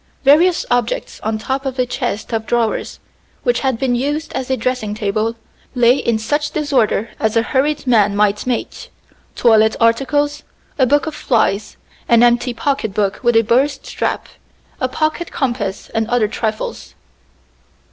Various 0.23 0.65
objects 0.71 1.19
on 1.21 1.37
the 1.37 1.43
top 1.43 1.63
of 1.63 1.77
a 1.77 1.85
chest 1.85 2.33
of 2.33 2.47
drawers, 2.47 2.99
which 3.43 3.59
had 3.59 3.77
been 3.77 3.93
used 3.93 4.33
as 4.33 4.49
a 4.49 4.57
dressing 4.57 4.95
table, 4.95 5.35
lay 5.75 5.95
in 5.97 6.17
such 6.17 6.49
disorder 6.49 7.11
as 7.19 7.37
a 7.37 7.43
hurried 7.43 7.85
man 7.85 8.15
might 8.15 8.47
make 8.47 8.89
toilet 9.35 9.75
articles, 9.79 10.41
a 10.79 10.87
book 10.87 11.05
of 11.05 11.13
flies, 11.13 11.77
an 12.09 12.23
empty 12.23 12.51
pocket 12.51 12.95
book 12.95 13.19
with 13.21 13.35
a 13.35 13.43
burst 13.43 13.85
strap, 13.85 14.27
a 14.81 14.87
pocket 14.87 15.31
compass 15.31 15.89
and 15.93 16.07
other 16.07 16.27
trifles. 16.27 16.95